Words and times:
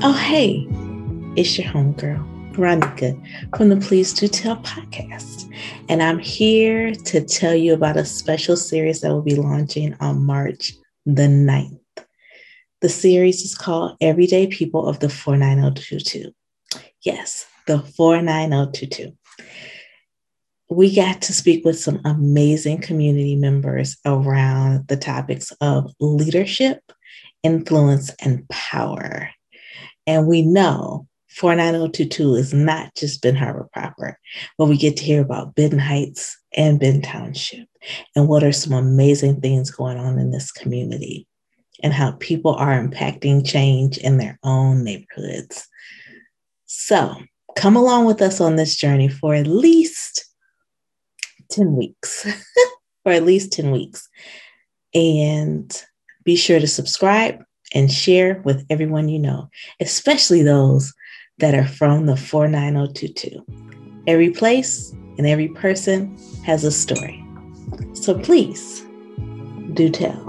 Oh, 0.00 0.12
hey, 0.12 0.64
it's 1.34 1.58
your 1.58 1.66
homegirl, 1.66 2.54
Veronica, 2.54 3.16
from 3.56 3.68
the 3.68 3.76
Please 3.78 4.12
Do 4.12 4.28
Tell 4.28 4.56
podcast. 4.58 5.52
And 5.88 6.00
I'm 6.04 6.20
here 6.20 6.94
to 6.94 7.20
tell 7.24 7.52
you 7.52 7.74
about 7.74 7.96
a 7.96 8.04
special 8.04 8.56
series 8.56 9.00
that 9.00 9.10
will 9.10 9.22
be 9.22 9.34
launching 9.34 9.96
on 9.98 10.24
March 10.24 10.72
the 11.04 11.22
9th. 11.22 11.80
The 12.80 12.88
series 12.88 13.42
is 13.42 13.56
called 13.56 13.96
Everyday 14.00 14.46
People 14.46 14.86
of 14.86 15.00
the 15.00 15.08
49022. 15.08 16.32
Yes, 17.02 17.46
the 17.66 17.80
49022. 17.80 19.16
We 20.70 20.94
got 20.94 21.22
to 21.22 21.32
speak 21.32 21.64
with 21.64 21.80
some 21.80 22.00
amazing 22.04 22.82
community 22.82 23.34
members 23.34 23.96
around 24.06 24.86
the 24.86 24.96
topics 24.96 25.50
of 25.60 25.90
leadership, 25.98 26.78
influence, 27.42 28.10
and 28.20 28.48
power. 28.48 29.30
And 30.08 30.26
we 30.26 30.40
know 30.40 31.06
49022 31.36 32.34
is 32.34 32.54
not 32.54 32.94
just 32.96 33.20
Benton 33.20 33.42
Harbor 33.42 33.68
proper, 33.74 34.18
but 34.56 34.64
we 34.64 34.78
get 34.78 34.96
to 34.96 35.04
hear 35.04 35.20
about 35.20 35.54
Benton 35.54 35.78
Heights 35.78 36.34
and 36.56 36.80
Benton 36.80 37.02
Township 37.02 37.68
and 38.16 38.26
what 38.26 38.42
are 38.42 38.50
some 38.50 38.72
amazing 38.72 39.42
things 39.42 39.70
going 39.70 39.98
on 39.98 40.18
in 40.18 40.30
this 40.30 40.50
community 40.50 41.26
and 41.82 41.92
how 41.92 42.12
people 42.12 42.54
are 42.54 42.82
impacting 42.82 43.46
change 43.46 43.98
in 43.98 44.16
their 44.16 44.38
own 44.42 44.82
neighborhoods. 44.82 45.68
So 46.64 47.14
come 47.54 47.76
along 47.76 48.06
with 48.06 48.22
us 48.22 48.40
on 48.40 48.56
this 48.56 48.76
journey 48.76 49.08
for 49.08 49.34
at 49.34 49.46
least 49.46 50.24
10 51.50 51.76
weeks, 51.76 52.26
for 53.02 53.12
at 53.12 53.24
least 53.24 53.52
10 53.52 53.72
weeks. 53.72 54.08
And 54.94 55.70
be 56.24 56.34
sure 56.34 56.60
to 56.60 56.66
subscribe 56.66 57.44
and 57.74 57.92
share 57.92 58.40
with 58.44 58.64
everyone 58.70 59.08
you 59.08 59.18
know, 59.18 59.50
especially 59.80 60.42
those 60.42 60.94
that 61.38 61.54
are 61.54 61.66
from 61.66 62.06
the 62.06 62.16
49022. 62.16 63.44
Every 64.06 64.30
place 64.30 64.92
and 65.18 65.26
every 65.26 65.48
person 65.48 66.16
has 66.44 66.64
a 66.64 66.70
story. 66.70 67.24
So 67.92 68.18
please 68.18 68.84
do 69.74 69.90
tell. 69.90 70.27